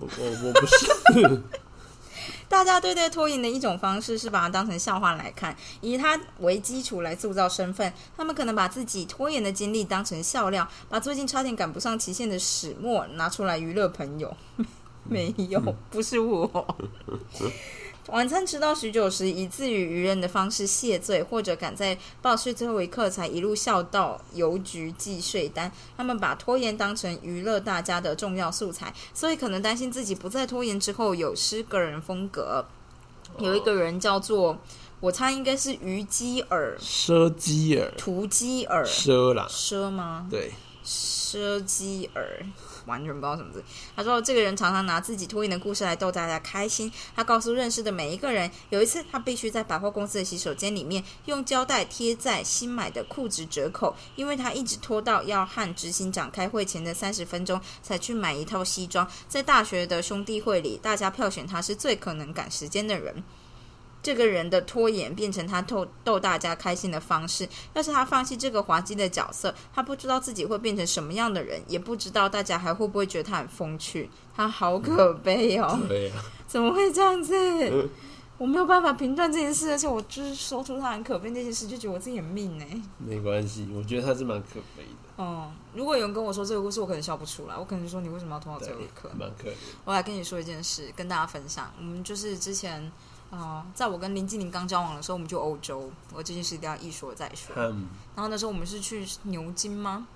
[0.01, 0.09] 我
[0.45, 1.43] 我不是，
[2.49, 7.93] 大家对待拖延的一种方式是把它当成笑话来看，以他为基础来塑造身份。
[8.17, 14.35] 他们可能把自己拖延的经历当成笑料，把最近差点赶不上期限的始末拿出来娱乐朋友。
[15.05, 16.77] 没有，不是我。
[18.09, 25.71] 晚餐迟到许久时，以自娱娱人的方式谢罪，或者赶在报税最后一刻才一路笑到邮局寄税单。
[25.95, 32.65] 他们把拖延当成娱乐大家的重要素材，所以可能担心自己不再拖延之后有失个人风格。
[33.39, 34.57] 有一个人叫做，
[35.01, 40.27] 我猜应该是虞基尔、奢基尔，图基尔、奢啦，奢吗？
[40.31, 42.43] 对，奢基尔，
[42.89, 43.63] 完全不知道什么字。
[43.95, 46.91] 他说，这个人常常拿自己拖延的故事来逗大家开心。
[47.15, 59.07] 他告诉认识的每一个人，有一次他必须在百货公司的洗手间里面用胶带贴在新买的裤子折口，因为他一直拖到要和执行长开会前的三十分钟才去买一套西装。
[59.29, 63.23] 在大学的兄弟会里，大家票选他是最可能赶时间的人。
[64.03, 67.49] 这个人的拖延变成他逗逗大家开心的方式。
[67.75, 74.11] 要是他放弃这个滑稽的角色，他不知道自己会变成什么样的人，也不知道大家还会不会觉得他很风趣。
[74.35, 75.79] 他好可悲哦！
[75.89, 76.15] 对呀、
[76.47, 77.35] 怎么会这样子？
[78.39, 89.11] 我没有办法评断这件事，而且我就是说出他很可悲那件事，就觉得我自己很命哎、没关系，我觉得他是蛮可悲的，哦，如果有人跟我说这个故事，我可能笑不出来，我可能说你为什么要拖到最后一刻？
[89.19, 89.55] 蛮可怜。
[89.85, 91.69] 我来跟你说一件事，跟大家分享。
[91.79, 92.93] 我们就是之前，
[93.31, 95.91] 呃，在我跟林志玲刚交往的时候，我们就欧洲。
[96.15, 97.55] 我这件事一定要一说再说。
[97.57, 100.07] 嗯，然后那时候我们是去牛津吗？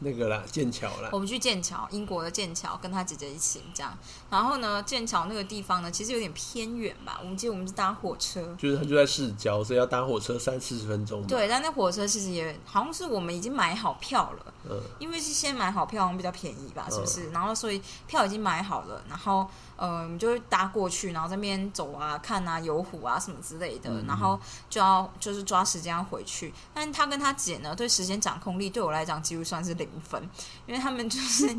[0.00, 3.96] 那个啦，剑桥啦我，们去剑桥，英国的剑桥，跟他姐姐一起这样。
[4.30, 7.18] 然后呢，剑桥那个地方呢，其实有点偏远吧。
[7.20, 17.30] 我们记得我们是搭火车，就是他就在市郊，所以要搭火车三四十分钟。，对，但那火车其实也好像是我们已经买好票了，嗯，因为是先买好票，好像比较便宜吧，是不是？
[17.30, 24.38] 然后所以票已经买好了，然后呃，我们就会搭过去，然后在那边走啊、看啊、游湖啊什么之类的，嗯然后
[24.70, 26.52] 就要就是抓时间要回去。
[26.74, 30.22] 但是他跟他姐呢，对时间掌控力对我来讲几乎算是零分，
[30.66, 31.56] 因为他们就 是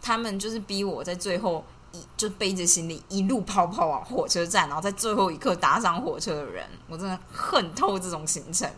[0.00, 1.64] 他们就是逼我在最后。
[1.94, 8.68] 一就背着行李一路跑跑往火车站，然后在最后一刻搭上火车的人，我真的恨透这种行程。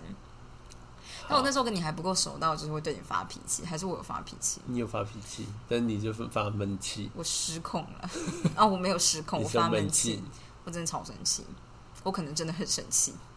[1.27, 4.61] 但我那时候跟你还不够熟到，就是会对你发脾气，还是我有发脾气？
[4.67, 8.11] 你有发脾气，但你就发闷气，我失控了
[8.55, 8.61] 啊！
[8.69, 10.23] 我没有失控，我发闷闷气气，，
[10.65, 11.43] 我真的超生气，
[12.03, 13.36] 我可能真的很生气，啊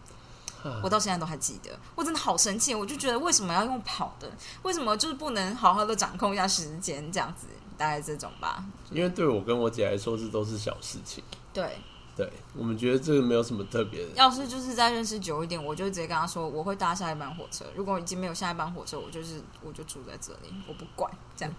[0.83, 4.29] 我到现在都还记得，我真的好生气，我就觉得为什么要用跑的？
[4.63, 7.11] 为什么就是不能好好的掌控一下时间？
[7.11, 8.63] 这样子，大概这种吧。
[8.91, 11.23] 因为对我跟我姐来说，这都是小事情。
[11.53, 11.77] 对，
[12.19, 14.09] 对我们觉得这个没有什么特别的。
[14.13, 17.63] 要是就是再认识久一点，我就直接跟他说我会搭下一班火车。
[17.73, 21.55] 如果已经没有下一班火车，我就是我就住在这里，我不管，这样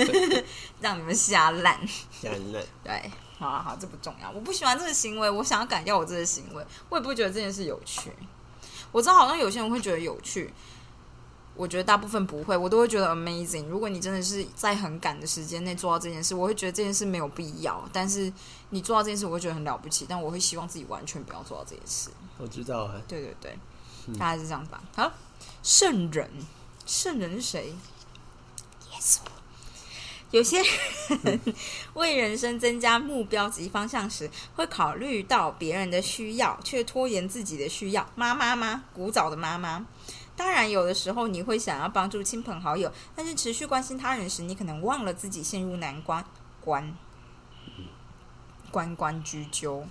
[0.80, 1.78] 让你们瞎烂。
[2.10, 4.30] 瞎烂，对，好好好，这不重要。
[4.30, 6.66] 我不喜欢这个行为，我想要改掉我这个行为。
[6.88, 8.10] 我也不会觉得这件事有趣。
[8.92, 10.50] 我知道好像有些人会觉得有趣，
[11.54, 13.66] 我觉得大部分不会，我都会觉得 amazing。
[13.66, 17.86] 如果你真的是在很赶的时间内做到这件事，我会觉得这件事没有必要。
[17.92, 18.32] 但是
[18.70, 20.06] 你做到这件事，我会觉得很了不起。
[20.08, 22.08] 但我会希望自己完全不要做到这件事。
[22.38, 23.58] 我知道啊，对对对，
[24.18, 24.82] 大概是这样吧。
[24.96, 25.12] 好，
[25.62, 26.30] 圣人，
[26.86, 27.66] 圣人是谁？
[28.90, 29.18] 耶稣。
[30.30, 31.40] 有些人
[31.92, 38.08] 为人生增加目标及方向时，会考虑到别人的需要，却拖延自己的需要。
[38.14, 38.84] 妈妈吗？
[38.94, 39.84] 古早的妈妈。
[40.34, 46.24] 当然，有的时候你会想要帮助亲朋好友，但是持续关心他人时，你可能忘了自己陷入难关，
[46.60, 46.94] 关
[48.70, 49.86] 关关雎鸠，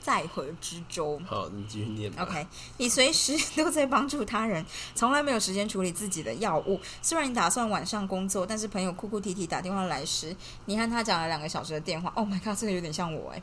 [0.00, 1.20] 在河之洲。
[1.26, 2.22] 好，你继续念吧。
[2.22, 2.46] OK，
[2.78, 6.80] 你随时都在帮助他人，从来没有时间处理自己的药物。
[7.02, 10.34] 虽然你打算晚上工作，但是朋友哭哭啼啼打电话来时，
[10.64, 12.10] 你和他讲了两个小时的电话。
[12.14, 13.42] Oh my god，这个有点像我哎。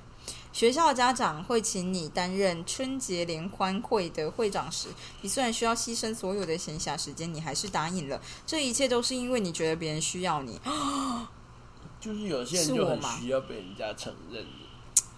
[0.51, 4.87] 学校的家长会请你担任春节联欢会的会长时，
[5.21, 8.19] 你虽然需要牺牲所有的闲暇时间，你还是答应了。
[8.45, 10.59] 这一切都是因为你觉得别人需要你。
[11.99, 14.66] 就是有些人就很需要被人家承认的，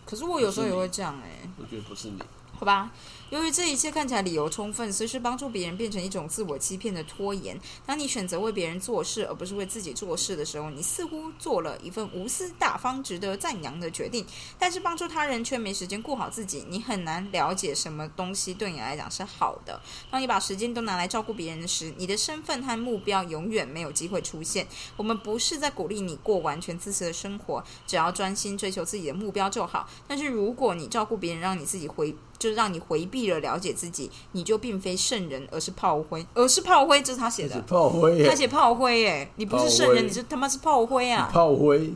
[0.10, 1.48] 可是我有时候也会这样哎。
[1.58, 2.19] 我觉得不是你。
[2.58, 2.89] 好吧，
[3.30, 7.60] 由于这一切看起来理由充分，随时帮助别人变成一种自我欺骗的拖延。
[7.86, 14.26] 当你选择为别人做事，而不是为自己做事的时候，你似乎做了一份无私、大方、值得赞扬的决定。
[14.58, 19.80] 但是帮助他人却没时间顾好自己，你很难了解什么东西对你来讲是好的。
[20.10, 24.65] 当你把时间都拿来照顾别人时，你的身份和目标永远没有机会出现。
[24.98, 29.88] 我们不是在鼓励你过完全自私的生活，只要专心追求自己的目标就好。
[30.08, 37.62] 但是如果你照顾别人，让你自己回，就是让你回避了了解自己，你就并非圣人，而是炮灰，而是炮灰，这是他写的。
[37.64, 41.30] 炮灰耶他，写炮灰哎，你不是圣人，你是他妈是炮灰啊！
[41.32, 41.94] 炮灰，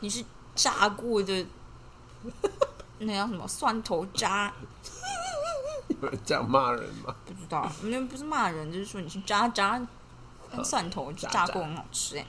[0.00, 1.46] 你是炸过的，
[2.98, 4.52] 那叫什么蒜头渣？
[6.00, 7.14] 有人这样骂人吗？
[7.26, 9.80] 不知道，那不是骂人，就是说你是渣渣，
[10.50, 12.26] 跟蒜头渣炸过很好吃哎。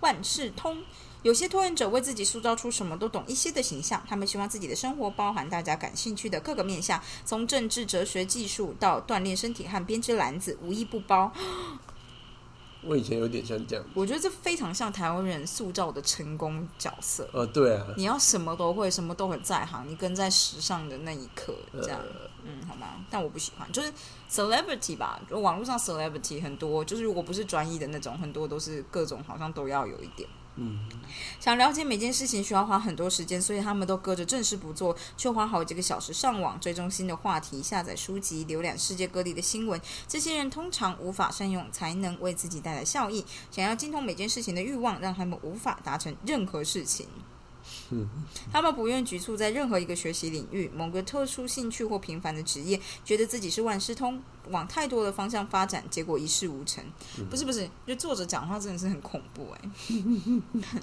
[0.00, 0.82] 万事通，
[1.24, 11.32] 有些拖延者为自己塑造出什么都懂一些的形象，他们希望自己的生活包含大家感兴趣的各个面向，从政治、哲学、技术到锻炼身体和编织篮子，无一不包。
[12.82, 13.82] 我以前有点像这样。
[13.94, 17.26] 我觉得这非常像台湾人塑造的成功角色。
[17.32, 23.02] 呃，对啊，你要什么都会，什么都很在行，你跟在时尚的那一刻，这样，呃嗯，好吗？
[23.08, 23.90] 但我不喜欢，就是
[24.30, 30.28] celebrity 吧，就网络上 celebrity 很多，就是如果不是专一的那种，很多都是各种好像都要有一点。
[30.56, 30.78] 嗯，
[31.40, 39.80] 想了解每件事情需要花很多时间，所以他们都搁着正事不做，却花好几个小时上网追踪新的话题、下载书籍、浏览世界各地的新闻。
[40.06, 47.08] 这些人通常无法善用才能为自己带来效益，想要精通每件事情的欲望，让他们无法达成任何事情。
[48.52, 54.20] 他们不愿局促在任何一个学习领域、某个特殊兴趣或平凡的职业，觉得自己是万事通，
[54.50, 56.84] 往太多的方向发展，结果一事无成。
[57.30, 59.70] 不是不是，就作者讲话真的是很恐怖哎、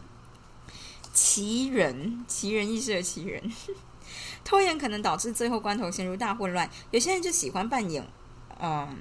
[1.13, 3.51] 奇人，奇人异事的奇人，
[4.43, 6.69] 拖延可能导致最后关头陷入大混乱。
[6.91, 8.07] 有些人就喜欢扮演，
[8.59, 8.97] 嗯。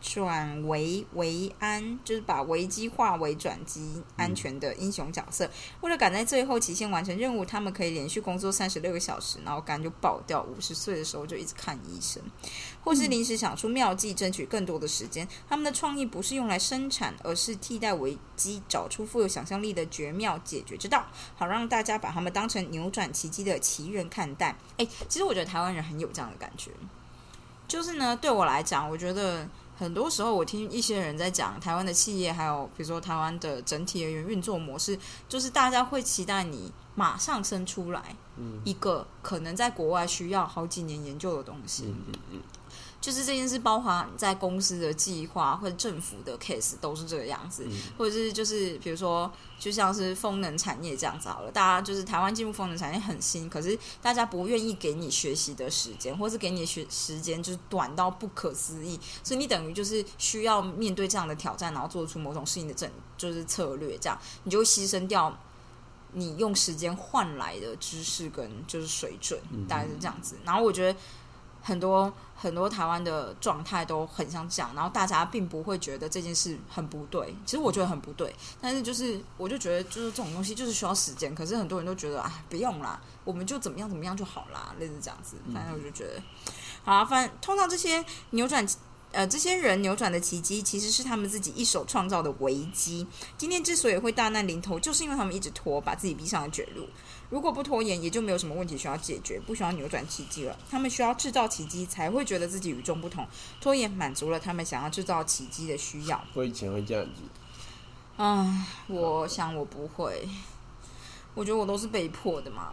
[0.00, 5.50] 转危为安，就是把危机化为转机，安全的英雄角色。
[5.80, 10.42] 为了赶在最后期限完成任务，他们可以连续工作三十六个小时，然后肝就爆掉。
[10.42, 12.22] 五十岁的时候就一直看医生，
[12.84, 15.26] 或是临时想出妙计，争取更多的时间。
[15.48, 24.56] 他们的创意不是用来生产，而是替代危机，找出富有想象力的绝妙解决之道，好让大家把他们当成扭转奇迹的奇人看待。
[24.76, 26.70] 诶，其实我觉得台湾人很有这样的感觉，
[27.66, 29.48] 就是呢，对我来讲，我觉得。
[29.78, 38.16] 很多时候，我听一些人在讲台湾的企业，还有比如说台湾的整体的运作模式，就是大家会期待你马上生出来
[38.64, 41.84] 一个可能在国外需要好几年研究的东西。
[41.86, 42.40] 嗯嗯嗯，
[43.06, 47.64] 就是这件事包含在公司的计划或者政府的 case 都是这个样子，
[47.96, 65.32] 或者是就是比如说就像是风能产业这样子好了，大家就是台湾进入风能产业很新，可是大家不愿意给你学习的时间，或是给你学时间就是短到不可思议，所以你等于就是需要面对这样的挑战，然后做出某种适应的整就是策略，这样你就会牺牲掉
[66.10, 69.38] 你用时间换来的知识跟就是水准，
[69.68, 70.34] 大概是这样子。
[70.44, 70.98] 然后我觉得
[71.66, 72.12] 很多。
[72.38, 77.34] 很多台湾的状态都很像这样，然后大家并不会觉得这件事很不对。
[77.46, 81.34] 其实我觉得很不对，但是就是我就觉得就是这种东西就是需要时间。
[81.34, 85.36] 可是很多人都觉得啊，不用啦，我们就怎么样怎么样就好啦，类似这样子。
[85.54, 86.22] 反正我就觉得，
[86.84, 88.64] 好啊，反正通常这些扭转
[89.12, 93.06] 呃这些人扭转的奇迹，其实是他们自己一手创造的危机。
[93.38, 96.86] 今天之所以会大难临头，就是因为他们一直拖，把自己逼上了绝路。
[97.28, 100.56] 如果不拖延，也就没有什么问题需要解决，不需要扭转奇迹了。
[100.70, 103.26] 他们需要制造奇迹，才会觉得自己与众不同。
[103.60, 106.22] 拖延满足了他们想要制造奇迹的需要。
[106.34, 107.22] 我以前会这样子。
[108.16, 110.28] 啊，我想我不会。
[111.34, 112.72] 我觉得我都是被迫的嘛。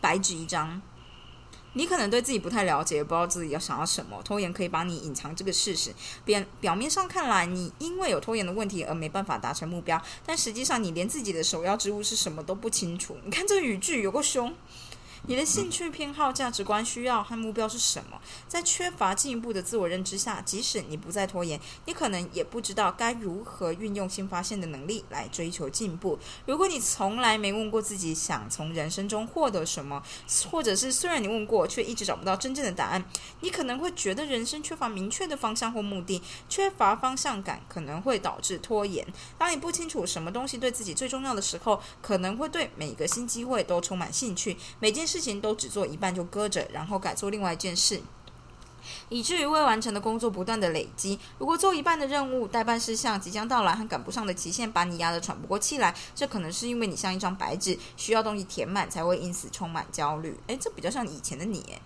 [0.00, 0.80] 白纸一张。
[1.76, 4.18] 你可能对自己不太了解，不知道自己要想要什么。
[4.24, 5.94] 拖延可以帮你隐藏这个事实。
[6.24, 13.18] 表表面上看来，你因为有拖延的问题而没办法达成目标，但实际上你连自己的首要之物是什么都不清楚。
[13.24, 14.54] 你看这个语句有个凶。
[15.28, 18.20] 你的兴趣、偏好、价值观、需要和目标是什么？
[18.46, 26.16] 在缺乏进一步的自我认知下，即使你不再拖延，你可能也不知道该如何运用新发现的能力来追求进步。
[26.46, 30.00] 如果你从来没问过自己想从人生中获得什么，
[30.48, 33.04] 或者是虽然你问过，却一直找不到真正的答案，
[33.40, 39.04] 你可能会觉得人生缺乏明确的方向或目的，缺乏方向感可能会导致拖延。
[39.36, 45.15] 当你不清楚什么东西对自己最重要的时候，可能会对每个新机会都充满兴趣，每件事。
[45.16, 48.02] 事情都只做一半就搁着，然后改做另外一件事，
[49.08, 51.18] 以至于未完成的工作不断的累积。
[51.38, 60.38] 如果做一半的任务、代办事项即将到来和赶不上的期限把你压得喘不过气来，这可能是因为你像一张白纸，需要东西填满，才会因此充满焦虑。
[60.48, 61.80] 诶，这比较像以前的你，诶，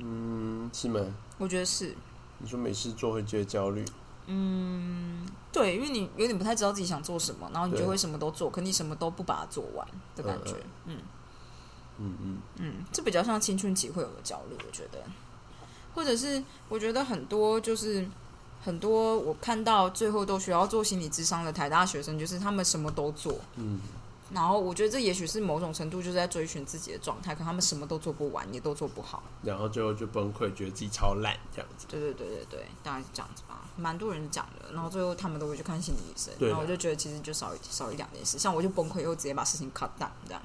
[0.00, 1.00] 嗯，是吗？
[1.38, 1.96] 我觉得是。
[2.36, 3.82] 你说没事做会觉得焦虑？
[4.26, 10.52] 嗯，对，因为你有点不太知道自己想做什么，然后你就会什么都做，可你什么都不把它做完的感觉，
[10.84, 10.96] 嗯。
[10.96, 10.98] 嗯
[12.00, 15.02] 嗯嗯，这比较像青春期会有的焦虑，我觉得，
[15.94, 18.06] 或者是我觉得很多就是
[18.64, 23.80] 很多我看到最后都需要做心理智商的台大学生，就是他们什么都做，嗯，
[24.32, 31.86] 然后我觉得这也许是某种程度就是在追寻自己的状态，可他们什么都做不完，也都做不好，然后最后就崩溃，觉得自己超烂这样子。
[31.88, 40.40] 对对对对对，大概是这样子吧，蛮多人讲的，然后最后他们都会去看心理医生，然后我就觉得其实就少一少一两件事，像我就崩溃，又直接把事情 cut down 这样。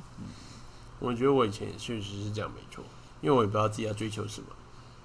[1.06, 2.84] 我觉得我以前也确实是这样，没错，
[3.22, 4.48] 因为我也不知道自己要追求什么，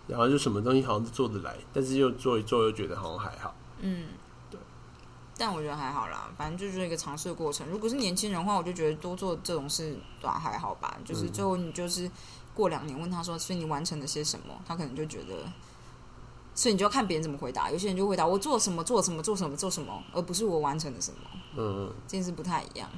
[0.09, 3.55] 然后就什么东西好像都做得来，但是又做一做又觉得好像还好。
[3.81, 4.07] 嗯，
[4.51, 4.59] 对。
[5.37, 7.67] 但我觉得还好啦，反正就是一个尝试的过程。
[7.69, 10.97] 如果是年轻人的话，我就觉得多做这种事，对还好吧。
[11.05, 12.11] 就是最后你就是
[12.55, 15.45] 过两年问他说：“所以你完成了些什么？”他可能就觉得，
[16.55, 17.71] 所以你就要看别人怎么回答。
[17.71, 21.19] 有些人就回答：“我做什么，做什么，做什么，做什么”，而不是我完成了什么。
[21.57, 22.89] 嗯嗯，这件事不太一样。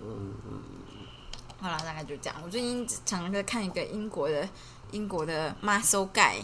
[0.00, 0.62] 嗯嗯。
[1.62, 2.34] 好了，大概就这样。
[2.44, 4.48] 我最近常常在看一个英国的
[4.90, 6.42] 英国的 muscle guy，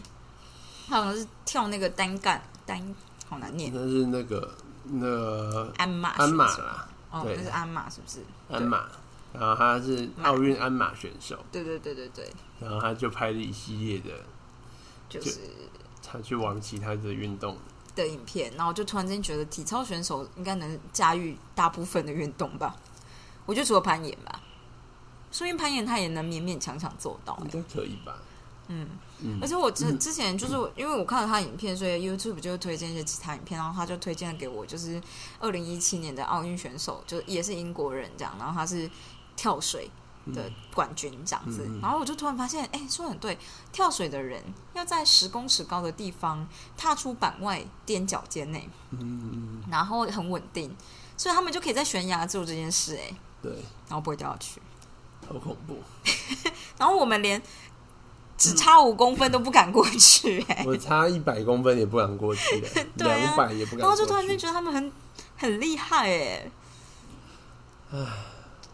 [0.88, 2.94] 好像是跳那个单杠单，
[3.28, 3.72] 好难念。
[3.74, 4.54] 那是那个
[4.84, 8.20] 那鞍马鞍马啦，哦，那是鞍马是不是？
[8.48, 8.86] 鞍马，
[9.32, 11.36] 然后他是奥运鞍马选手。
[11.50, 12.32] 对对对对对。
[12.60, 14.20] 然后他就拍了一系列的，
[15.08, 15.40] 就是
[16.00, 17.58] 他去玩其他的运动
[17.96, 22.76] 的影片，然后就突然间觉得体操选手应该能驾驭大部分的运动吧。
[23.46, 24.40] 我就除了攀岩吧。
[25.30, 28.16] 说明攀岩他也能勉勉强强做到、应该可以吧？
[28.68, 28.88] 嗯，
[29.20, 29.38] 嗯。
[29.40, 35.00] 而且我之之前就是因为我看了他影片，所以 YouTube 就推荐一些其他影片，然后他就推荐了给我，就是
[35.38, 38.90] 二零一七年的奥运选手，就也是英国人这样，然后他是
[39.36, 39.90] 跳水
[40.34, 43.38] 的冠军这样子，然后我就突然发现，哎、说得很对，
[43.72, 44.42] 跳水的人
[44.74, 50.76] 要在十公尺高的地方踏出板外踮脚尖内，嗯嗯，然后很稳定，
[51.16, 53.52] 所以他们就可以在悬崖做这件事、哎，对，
[53.88, 54.60] 然后不会掉下去，
[55.28, 55.76] 好恐怖。
[56.78, 57.40] 然后我们连
[58.36, 60.64] 只差五公分都不敢过去、哎。
[60.66, 62.62] 我差一百公分也不敢过去
[62.96, 63.96] 两百也不敢然后。
[63.96, 64.92] 就突然间觉得他们很
[65.36, 66.50] 很厉害哎，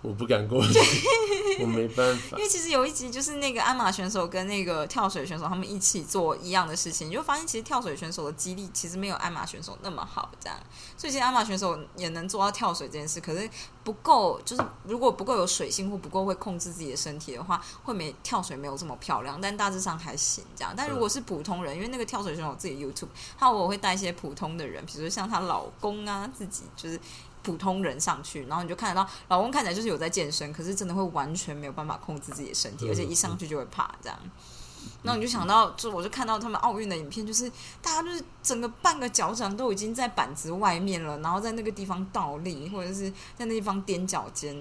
[0.04, 0.78] 我不敢过去，
[1.60, 2.42] 我没办法因。
[2.42, 10.58] 为其实有一集就是那个鞍马选手跟那个跳水选手他们一起做一样的事情，你就发现其实跳水选手的肌力其实没有鞍马选手那么好，这样，
[10.94, 13.48] 所以其实鞍马选手也能做到跳水这件事，可是
[13.82, 20.74] 不够，就是如果不够有水性或不够会控制自己的身体的话，会没跳水没有这么漂亮，但大致上还行这样。
[20.76, 27.00] 但如果是普通人，因为那个跳水选手自己 YouTube，他我会带一些普通的人，比如说像她老公啊，自己就是。
[27.44, 34.18] 普通人上去，然后你就看得到老公看起来就是有在健身，可是真的会完全没有办法控制自己的身体，嗯而且一上去就会怕这样。
[35.02, 44.54] 然后你就想到，就我就看到他们奥运的影片，就是大家就是整个半个脚掌都已经在板子外面了，然后在那个地方倒立，或者是在那地方踮脚尖，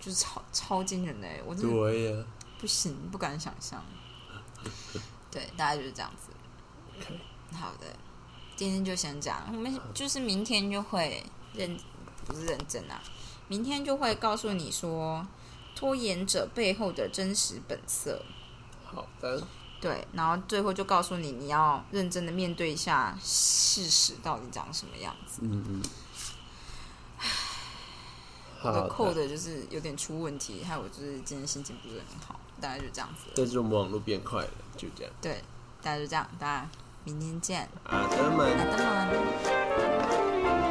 [0.00, 2.26] 就是超超惊人的欸，我真的、
[2.58, 3.84] 不行，不敢想象。
[5.30, 6.32] 对，大概就是这样子。
[7.56, 7.86] 好的，
[8.56, 9.44] 今天就先这样。
[9.52, 11.22] 我们就是明天就会
[11.54, 11.78] 认，
[12.26, 13.00] 不是认真啊，
[13.48, 15.26] 明天就会告诉你说
[15.74, 18.20] 拖延者背后的真实本色。
[18.84, 19.46] 好的，
[19.80, 25.40] 对，然后最后就告诉你，你要认真的面对一下事实到底长什么样子。
[25.42, 25.82] 嗯嗯。
[28.62, 33.34] 我的好扣的就是有点出问题，还有我就是今天心情不是很好，大概就这样子了。
[33.36, 35.12] 但是我们网络变快了，就这样。
[35.20, 35.40] 对，
[35.82, 36.68] 大家就这样，大家
[37.04, 37.68] 明天见。
[37.84, 38.58] 好的们。
[38.58, 38.78] 好的
[40.60, 40.65] 吗？